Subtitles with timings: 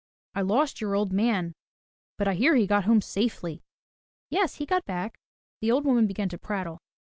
[0.33, 1.53] I lost your old man,
[2.17, 3.61] but I hear he got home safely."
[4.31, 5.19] "Yes, he got back,"
[5.59, 6.79] the old woman began to prattle.